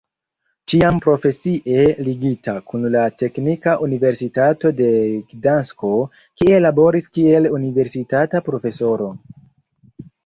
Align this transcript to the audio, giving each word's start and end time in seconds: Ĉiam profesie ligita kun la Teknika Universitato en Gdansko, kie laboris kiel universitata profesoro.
Ĉiam 0.71 0.95
profesie 1.05 1.81
ligita 2.07 2.55
kun 2.71 2.87
la 2.95 3.03
Teknika 3.23 3.75
Universitato 3.87 4.71
en 4.87 5.19
Gdansko, 5.35 5.93
kie 6.43 6.59
laboris 6.67 7.11
kiel 7.19 7.49
universitata 7.59 8.43
profesoro. 8.49 9.13